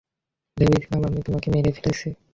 [0.57, 2.07] ভেবেছিলাম আমি তোমাকে মেরে ফেলেছি।